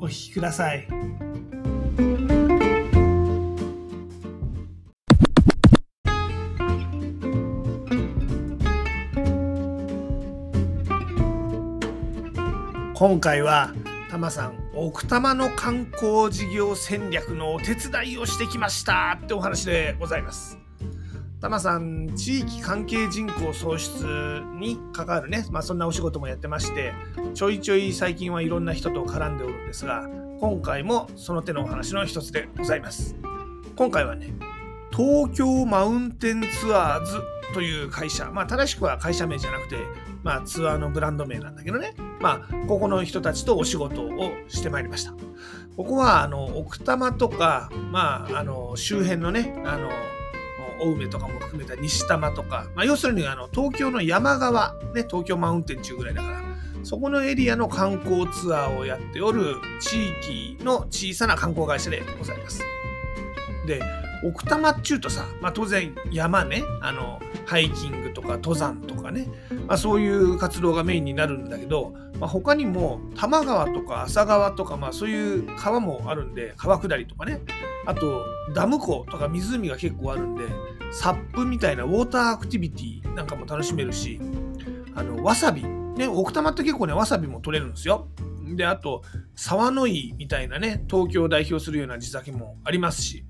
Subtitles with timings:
[0.00, 0.86] お聞きください。
[12.94, 13.72] 今回は
[14.10, 20.59] タマさん奥多摩の観光事業戦略のお手伝いをしてきましたってお話でございます。
[21.40, 26.92] タマさん地域関係人口創出に関わるね、まあ、そんなお仕事もやってまして
[27.34, 30.06] ちょいちょい最近はいろんな人と絡んでおるんですが
[30.38, 33.16] 今回もその手のお話の一つでございます
[33.74, 34.34] 今回はね
[34.90, 37.20] 東京マウンテンツアーズ
[37.54, 39.76] という会社、まあ、正しくは会社名じゃなくて、
[40.22, 45.14] まあ、ツアーのブランド名なんだけどね、まあ、ここの人たちとお仕事をしてまいりました。
[45.76, 49.88] ここは、あの、奥多摩とか、まあ、あの、周辺のね、あの、
[50.80, 56.42] 青梅とかも含めた西多摩とか、まあ、要するにあの東京の山側、ね、東京マウンテン中ぐらいだから、
[56.82, 60.08] そこのエリアの観光ツアーをやっておる地
[60.56, 62.62] 域の小さな観光会社でございます。
[63.66, 63.80] で、
[64.22, 69.28] 奥多摩っちゅうとさ、まあ、当然山ねあのハイキングとか登山とかね、
[69.66, 77.40] まあ、そういう活動がメインになるんだけど、まあ、他にも多摩川とか浅川とか、まあ、そういう川もあるんで川下りとかね
[77.86, 80.44] あとダム湖とか湖が結構あるんで
[80.92, 84.20] サップみたいなウォーターアクティビティなんかも楽しめるし
[84.94, 88.08] あのわさびね奥多摩って結構ねわさびも取れるんですよ
[88.56, 89.02] であと
[89.34, 93.24] 沢の井みたいなね東京を代表するような地酒もありますし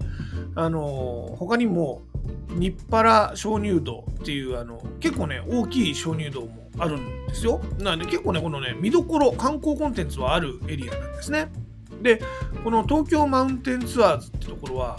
[0.54, 2.02] あの他にも
[2.50, 7.60] 日原鍾乳洞っていうあの結構ね大きい鍾乳洞もあるんですよ。
[7.78, 11.50] なので結構ねこのね見どころ観光コンテンツはあるエリアなんですね。
[12.02, 12.20] で
[12.64, 14.96] この東京マウンテンツアーズってところは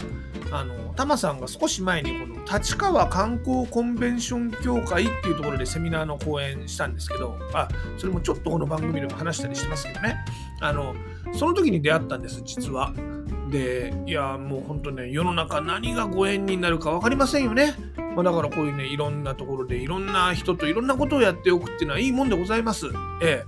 [0.52, 10.16] あのタマさんが少し前にこの立川観光コンベンション協会っていうところでセミナーの講演したんですけどあそれもちょっとこの番組でも話したりしてますけどね
[10.60, 10.94] あの
[11.32, 12.92] その時に出会ったんです実は。
[13.50, 17.74] でいやもうほんとね世の中何がご縁になるか分かりませんよね、
[18.16, 22.86] まあ、だからこういうねいろんなところでいろんな人といろんなことをやっておくっていうのはいいもんでございます。
[23.22, 23.44] え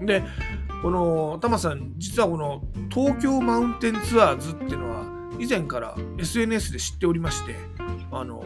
[0.00, 0.06] え。
[0.06, 0.24] で
[0.82, 5.06] このタマさん実はこの東京マウンテンツアーズっていうのは
[5.38, 7.54] 以前から SNS で知っておりまして
[8.10, 8.42] あの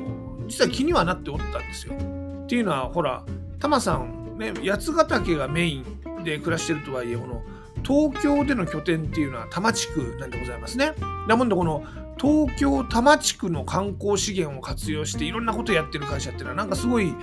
[0.46, 3.24] 実は気にはなっておったんですよっていうのはほら
[3.58, 7.42] タマさんね八ヶ岳がメインで暮らしてるとはいえこの
[7.82, 10.92] 東京での拠点っていうのは多摩地区なんでございますね。
[11.28, 11.84] なもんでこの
[12.18, 17.14] 東京多摩地区の観光資源を活用していろんなことやってる会社っていうのはなんかすごい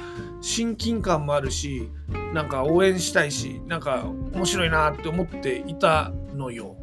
[0.42, 1.90] 親近感もあるし
[2.34, 6.76] なんか応援したいしなんか面白いなって思っていたのよ。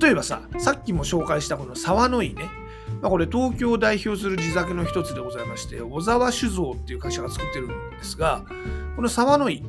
[0.00, 2.44] 例えばささっきも紹介したこの沢の井ね、
[3.00, 8.44] まあ、これ東京を代表する地酒の一つでございまして小沢酒造っていう会社が作ってるんですが
[8.96, 9.64] この沢の井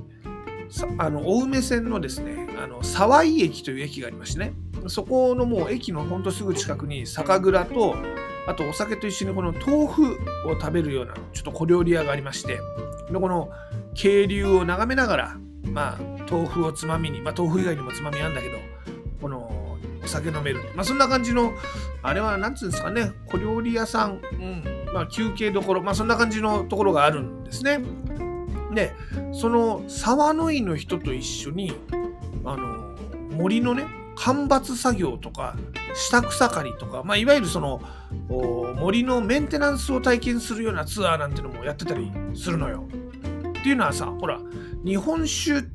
[0.98, 4.54] あの青梅線のですねあの沢井駅という駅がありましてね
[4.90, 7.96] そこのもう駅のほんとすぐ近くに酒蔵と
[8.48, 10.14] あとお酒と一緒にこの豆腐
[10.48, 12.60] を食べるようなちょっと小料理屋がありまして
[13.12, 13.50] でこの
[13.94, 18.58] 渓流を眺めながらまあ豆腐をつまみにまあ豆腐以外にもつまみあんだけど
[19.22, 20.62] このお酒飲める。
[20.76, 21.54] まあそんな感じの
[22.02, 24.64] あれは何つうんですかね小料理屋さん、うん
[24.94, 27.80] まあ、休憩どころまあそんな感じのところがあるんですね。
[28.74, 28.94] で
[29.34, 31.74] その沢の井の人と一緒に
[32.46, 32.96] あの
[33.36, 35.56] 森のね間伐作業とか
[35.96, 37.82] 下草刈りとか、まあ、いわゆるその
[38.76, 42.88] 森のメンテナンスを体験するようなツアーなんてのもやってたりするのよ。
[43.60, 44.40] っていうのはさほら
[44.84, 45.66] 日本酒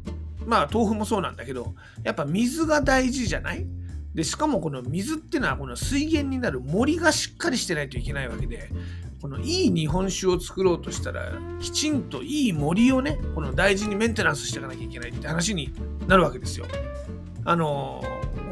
[0.47, 3.67] まあ豆腐もそうなんだけどやっぱ水が大事じゃない？
[4.15, 8.69] でしかもこの水ってのはこの水源になる森がしっかりしてないといけないわけで
[9.21, 15.73] このいい日本酒を作ろうとしたらきちんといい森をねこの大事にメンテナンスしていかなきゃいけないって話に
[16.07, 16.67] なるわけですよ。
[17.47, 18.03] あの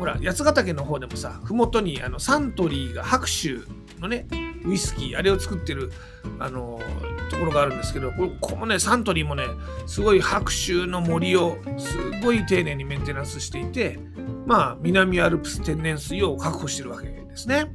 [0.02, 3.64] ほら八ヶ岳の方でもさ麓にあのサントリーが白州
[4.00, 4.26] のね
[4.64, 5.92] ウイスキーあれを作ってる
[6.40, 6.80] あの
[7.30, 9.44] ところがあるんですけどここのねサントリーもね
[9.86, 14.00] すごい白州の森をすごい丁寧にメンテナンスしていて
[14.44, 17.72] まあ南アルプス天然水を確保してるわけですね。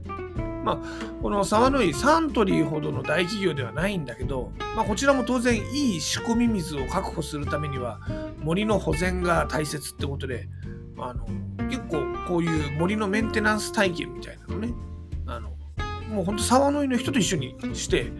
[0.65, 8.01] まあ、この沢の井サントリーほどの大企業ではないんだけど、まあ、こちらも当然いい仕込み水を確保するためには
[8.41, 10.49] 森の保全が大切ってことで
[10.99, 11.25] あの
[11.69, 11.76] 結
[12.27, 14.73] こういう森のメンテナンス体験みたいなのね。
[15.25, 15.49] あの
[16.09, 18.11] もうほんと沢の井の人と一緒にして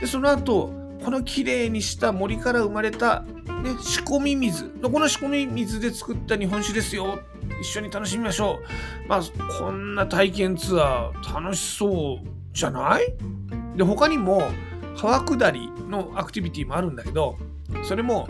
[0.00, 0.72] でその後
[1.04, 4.64] このきれいにした森から生まれた、ね、仕込み水。
[4.82, 7.20] この仕込み水で作った日本酒ですよ。
[7.60, 8.58] 一緒に楽しみましょ
[9.04, 9.08] う。
[9.08, 9.22] まあ
[9.60, 13.14] こんな体験ツアー楽しそうじゃない？
[13.76, 14.42] で他にも
[14.96, 17.38] 川下りのアクティビティもあるんだけど
[17.84, 18.26] それも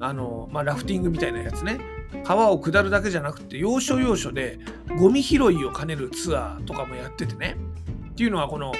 [0.00, 1.78] あの、まあ、ラフティングみたいなやつね。
[2.24, 4.58] 川を下るだけじゃなくて要所要所で
[4.98, 7.56] ゴミ拾いを兼ねるツアーとかもやっててね
[8.10, 8.72] っていうのはこの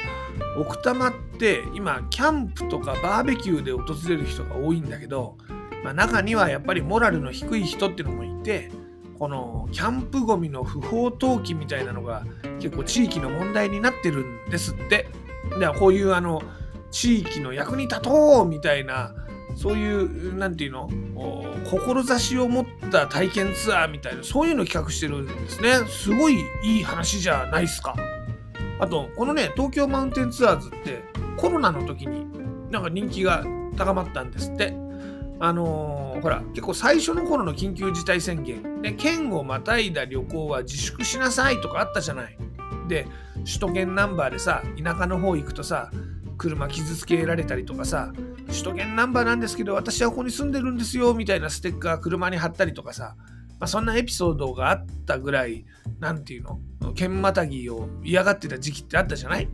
[0.58, 5.36] 奥多摩って今キャンプとかバーベキューで訪れる人が多いんだけど、
[5.84, 8.70] まあ、中にはやっぱりモラルの低い人っていうのもいて
[9.18, 12.24] このキャンプゴミの不法投棄みたいなのが
[12.60, 15.08] 結構地域の問題になってるんですって。
[15.58, 16.42] ではこういうあの
[16.90, 19.14] 地域の役に立とうみたいな
[19.56, 20.90] そういう何て言うの
[21.64, 25.74] 志を持った体験ツアーみたいなそういうの企画してるんですね。
[25.88, 27.96] すごいいい話じゃないですか。
[28.78, 31.02] あとこのね東京マウンテンツアーズって
[31.36, 32.26] コロナの時に
[32.70, 33.44] なんか人気が
[33.76, 34.74] 高まったんですって。
[35.38, 42.38] あのー、ほら結構最初の頃の緊急事態宣言で県をまたいだ旅行は自粛しなさいとかあったじゃない。
[42.88, 43.06] で
[43.44, 45.90] 首都圏ナンバーでさ田舎の方行くとさ
[46.38, 48.12] 車傷つけられたりとかさ
[48.48, 53.14] 首都圏ナンバーなんですけど私はここに住んでるんですよみたいなステッカー車に貼ったりとかさ、
[53.58, 55.64] まあ、そんなエピソードがあったぐらい
[56.00, 59.48] 何て言うの剣またぎを嫌がってた時期ってあったじゃない？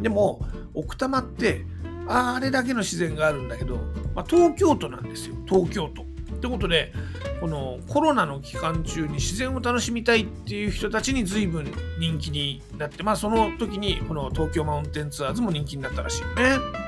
[0.00, 0.40] でも
[0.74, 1.64] 奥多摩って
[2.06, 3.76] あれだけの自然があるんだけど、
[4.14, 6.02] まあ、東京都なんですよ東京都。
[6.02, 6.92] ってことで
[7.40, 11.66] このコロナの期間中に自然を楽しみたいっていう人たちに随分
[11.98, 16.87] 人気になってまあその時にこの東京マウンテンツアーズも人気になったらしいよね。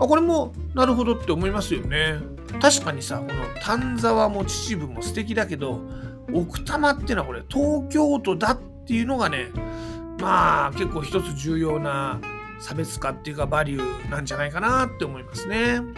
[0.00, 2.20] あこれもなるほどって思いますよね。
[2.60, 5.80] 確かにさこの丹沢も秩父も素敵だけど
[6.32, 9.48] 奥多摩っていうのはこれ東京都だっていうのがね
[10.20, 12.20] まあ結構一つ重要な
[12.60, 15.74] 差別化っていうかバリューなんじゃないかなって思いますね。
[15.74, 15.94] うん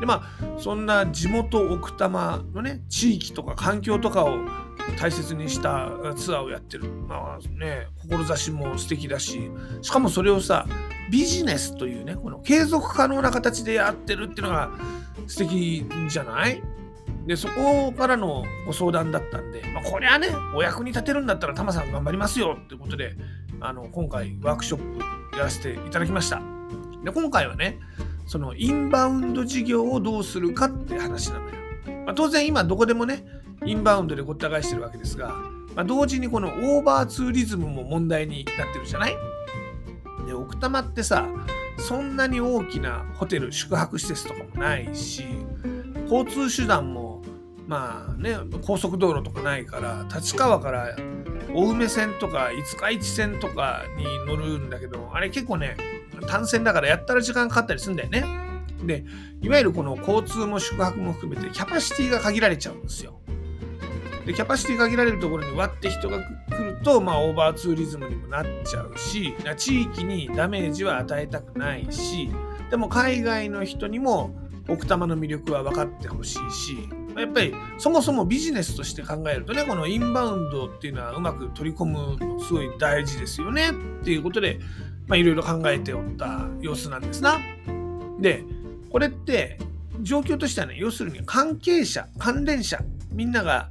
[0.00, 4.36] でまあそんな地元奥多摩のね地域とか環境とかを
[4.98, 6.84] 大切にしたツアーをやってる。
[7.08, 9.50] まあね志も素敵だし。
[9.82, 10.66] しかもそれをさ
[11.10, 14.70] ビジネスというねこの継続可能な形でやってるっていうのが
[15.26, 16.62] 素敵じゃない？
[17.26, 23.14] でそこからのご相談だったんで、まあ、これはねお役に立てるんだったらタマさん頑張りますよってことで
[23.60, 24.98] あの今回ワークショッ
[25.30, 26.42] プやらせていただきました。
[27.04, 27.78] で今回はね
[28.26, 31.52] そのインバウンド事業をどうするかって話なのよ。
[32.06, 33.24] まあ、当然今どこでもね、
[33.64, 35.28] インバウンドでごった返してるわけですが、
[35.74, 39.16] まあ、同時にこのオーバーツーリズムも問題になってるじゃない？
[40.26, 41.26] で、奥多摩ってさ、
[41.78, 45.24] そんなに大きなホテル、宿泊施設とかもないし、
[46.10, 47.22] 交通手段も
[47.66, 48.36] まあね、
[48.66, 50.96] 高速道路とかないから、立川から
[51.54, 55.76] 青梅線とか五日市線とかに乗るんだけど、あれ結構ね、
[56.26, 58.24] 単線だからやったら時間かかったりするんだよね。
[58.84, 59.04] で、
[59.40, 63.20] いわゆるこの交通も宿泊も含めてキャパシティが限られちゃうんですよ。
[64.26, 66.18] で、キャパシティ限られるところに割って人が
[66.50, 72.30] 来ると、まあ、オーバーツーリズムにもなっちゃうし、地域にダメージは与えたくないし、
[72.70, 74.34] でも海外の人にも
[74.68, 84.60] 奥多摩の魅力は分かってほしいし、やっぱりそもそもビジネスとして考えるとね、このインバウンドっていうのはうまく取り込むのすごい大事ですよねっていうことで、
[85.08, 87.38] まあ、いろいろ考えておった様子なんですな。
[88.20, 88.44] で、
[88.90, 89.58] これって
[90.00, 92.80] 状況としてはね、要するに関係者、関連者、
[93.12, 93.68] みんなが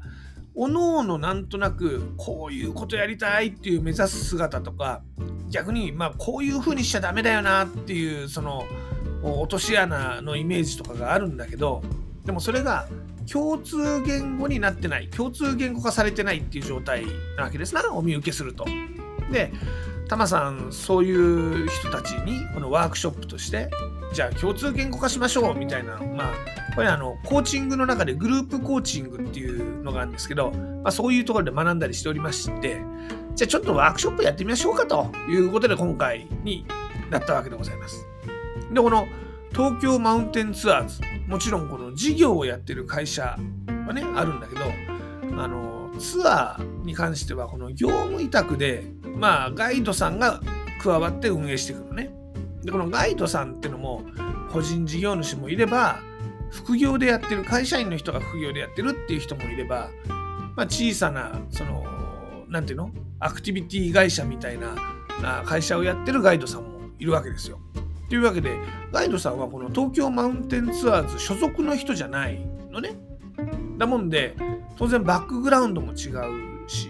[0.53, 5.01] おのおのなんとなくこういうことやりたいっていう目指す姿とか
[5.50, 8.65] 逆にまあこういうふうにしちゃダメだよなっていうその
[9.24, 11.81] 落とし穴のイメージとかがあるんだけど
[12.25, 12.88] でもそれが
[13.31, 17.05] 共通言語になってない共通言語化されてないっていう状態
[17.38, 18.65] なわけですなお見受けすると。
[19.31, 19.51] で
[20.10, 23.72] タマさんそういう人たちにこのワークショップとして
[24.13, 26.34] じゃあ共通言語化しましょうみたいなまあ
[26.75, 32.81] これあのコーチングの中でグループコーチングっていうのがあるんですけど、まあ、そういうところで学んだりしておりまして
[33.35, 36.65] じゃあちょっとワークショップやってみましょうかということで今回に
[37.09, 38.05] なったわけでございます。
[38.71, 39.07] でこの
[39.51, 43.38] 東京マウンテンツアーズもちろんこの事業をやってる会社
[43.88, 44.61] はねあるんだけど
[45.41, 48.83] あのツアーに関してはこの業務委託で
[49.17, 50.41] まあガイドさんが
[50.81, 52.13] 加わって運営していくのね。
[52.63, 54.03] でこのガイドさんってのも
[54.51, 56.00] 個人事業主もいれば
[56.51, 59.89] 副業でやってる会社員の人が副業でやってるっていう人もいれば、
[60.55, 61.84] まあ、小さなその
[62.50, 62.91] 何ていうの？
[63.20, 64.75] アクティビティ会社みたいな
[65.46, 67.60] 会社をやってるガイドさんもいるわけですよ。
[68.10, 68.58] というわけで
[68.91, 72.96] ガイドさんはこの東京マウンテンツアーズ所属の人じゃないのね。
[73.77, 74.36] だもんで
[74.77, 76.89] 当然バックグラウンドも違うし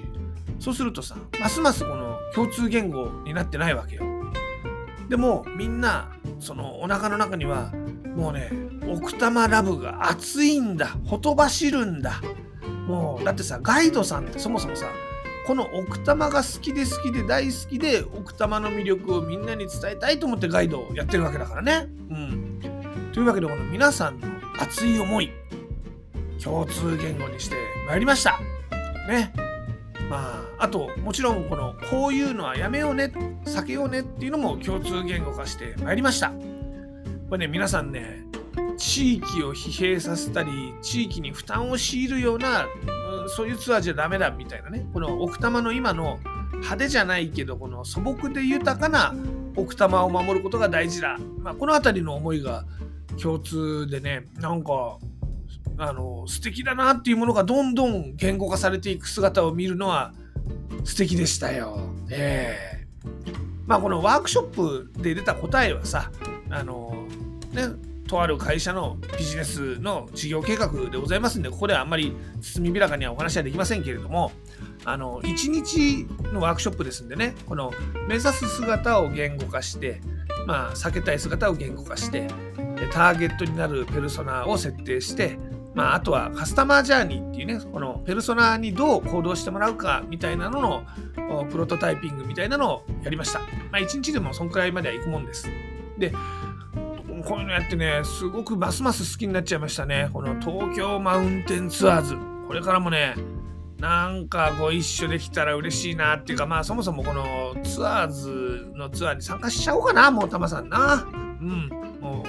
[0.59, 4.03] そうするとさますますこの共通言語になってないわけよ
[5.07, 7.71] でもみんなそのお腹の中には
[8.15, 8.49] もうね
[8.91, 12.21] 奥多摩ラブが熱いんだほとばしるんだ
[12.87, 14.87] もうだってさガイドさんってそもそもさ
[15.45, 21.87] この奥多摩が好きで好きで大好きで奥多摩の魅力をみんなに伝えたいと思ってガイドをやってるわけだからね。
[22.09, 22.59] うん、
[23.11, 24.27] というわけでこの皆さんの
[24.59, 25.31] 熱い思い
[26.41, 27.55] 共通言語にして
[27.87, 28.39] まいりました。
[29.07, 29.33] ね。
[30.09, 33.13] まあ、あともちろんこのこういうのはやめようね
[33.45, 36.31] 避けようねっていうのも共通言語化してまいりました。
[37.29, 38.25] これね皆さんね
[38.81, 44.87] 地域を疲弊させたり地域に負担を強いるような、うん、そういうツアーじゃダメだみたいなね。
[44.91, 46.19] この奥多摩の今の
[46.51, 49.13] 派手じゃないけどこの素朴で豊かな
[49.55, 52.65] 奥多摩を守ることが大事だ、まあ、この辺りの思いが
[53.21, 54.97] 共通でねなんか
[55.77, 60.11] あの素敵だなっていうものがどんどん言語化されていく姿を見るのは
[60.83, 61.93] 素敵でしたよ。
[62.09, 62.87] え。
[63.05, 63.35] ー、
[63.67, 66.11] まあこのワークショップで出た答えはさ
[66.49, 67.05] あの
[67.51, 74.33] ねとある会社のビジネスの事業計画でございますんで、ここではあんまり包み開かにはお話はできませんけれども、
[74.83, 77.71] あの、1日のワークショップですんでね、この
[78.09, 80.01] 目指す姿を言語化して、
[80.45, 82.27] まあ、避けたい姿を言語化して、
[82.91, 85.37] ターゲットになるペルソナを設定して、
[85.73, 93.39] まあ、あとはカスタマージャーニーっていうね、このペルソナにどう行動してもらうかみたいなののプロトタイピングみたいなのをやりました。
[93.39, 95.47] まあ、1日でもそんくらいまでは行くもんです。
[95.97, 96.11] で、
[97.31, 100.09] こういうのやってね、すごくますます好きになっちゃいましたね。
[100.11, 102.17] この東京マウンテンツアーズ。
[102.45, 103.15] これからもね、
[103.79, 111.05] なんかご一緒できたら嬉しいなっていうか、まあそもそもこのツアーズのツアーに参加しちゃおうかな、もうたまさんな。
[111.05, 111.69] うん、
[112.01, 112.27] もう。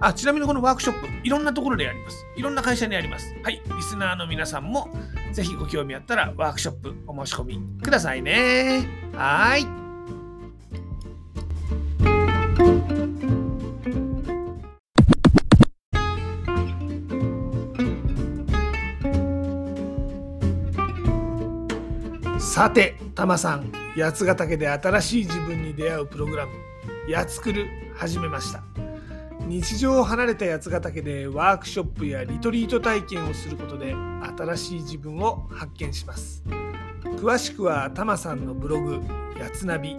[0.00, 2.26] あ、ちなみにこのワークショップ、いろんなところでやります。
[2.36, 3.32] いろんな会社にあります。
[3.44, 4.88] はい、リスナーの皆さんも、
[5.30, 8.88] ぜひご興味あったらワークショップお申し込みくださいね。
[9.14, 9.83] はい。
[22.38, 26.52] さて、タマさん、八ヶ岳で新しい自分に出会うプログラム、
[27.08, 28.62] やつくる始めました。
[29.46, 33.94] 日常を離れた八ヶ岳でワークショップやリトリート体験をすることで
[34.36, 36.42] 新しい自分を発見します。
[37.16, 39.00] 詳しくはタマさんのブログ、
[39.38, 39.96] やつナビ、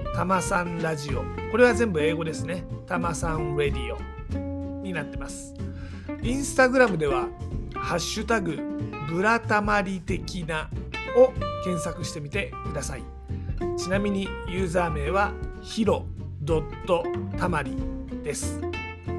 [0.13, 1.23] たまさんラジオ。
[1.51, 2.65] これは全部英語ですね。
[2.85, 5.53] たまさんレディオになってます。
[6.21, 7.27] インスタグラムでは、
[7.73, 8.57] ハッシュタグ、
[9.09, 10.69] ブラタマリ的な
[11.15, 11.31] を
[11.63, 13.03] 検索してみてください。
[13.77, 16.05] ちなみにユーザー名はヒロ
[16.41, 17.03] ドット
[17.37, 17.75] たまり
[18.23, 18.59] です。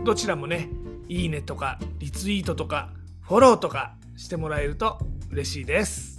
[0.05, 0.69] どちらもね、
[1.09, 2.91] いいねとかリツイートとか
[3.23, 4.99] フォローとかしてもらえると
[5.31, 6.12] 嬉しいです。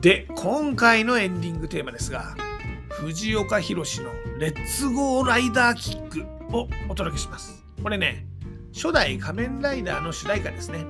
[0.00, 2.36] で、今回のエンディングテーマですが、
[2.88, 6.24] 藤岡弘のレッツゴーライダーキック
[6.56, 7.64] をお届けします。
[7.82, 8.24] これね、
[8.72, 10.84] 初代仮面ライダーの主題歌ですね。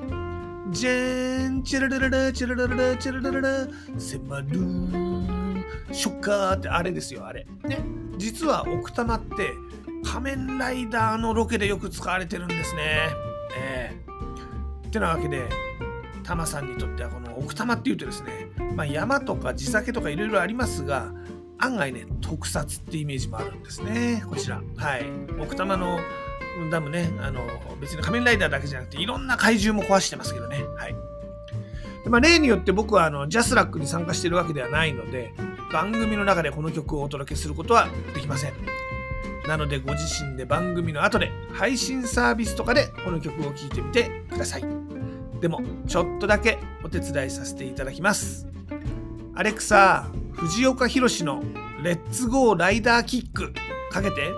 [0.70, 4.48] じゃーん、チララララ、チララララ、チララララ、迫る
[5.90, 7.46] ショッカーってあれですよ、あれ。
[7.64, 7.78] ね。
[8.18, 9.54] 実は奥多摩って
[10.04, 12.82] 仮面ライダーのロケでよく使われてるんですね。
[13.56, 14.88] ええー。
[14.88, 15.48] ってなわけで、
[16.28, 21.10] タマさんにとってはこの奥多摩っていうとですね、まあ、山とか地酒とかいろいろありますが
[21.56, 24.22] 案外ね特撮ってイメージもあるんですね。
[24.28, 24.60] こちら。
[24.76, 25.06] はい。
[25.40, 25.98] 奥多摩の
[26.70, 27.40] ダムねあの
[27.80, 30.62] 別に仮面ライダーだけじゃなくていろんな怪獣も壊してますけどね。
[30.76, 30.94] はい。
[32.04, 35.32] でまあ、例によって僕はあのジャスラックに参加してるわけではないので
[35.72, 38.52] 番組の中でこの曲をお届けすることはできません。
[39.46, 44.87] なのでご自身で番組の後で配信サービスとかでこの曲を聴いてみてください。
[45.40, 48.46] でもちょっとだけお手伝いさせていただきます。
[49.34, 51.42] アレクサ藤岡弘の
[51.82, 53.52] レッツゴーライダーキック
[53.90, 54.32] かけて。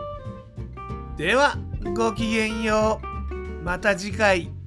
[1.16, 1.56] では
[1.96, 3.64] ごきげんよう。
[3.64, 4.59] また次回。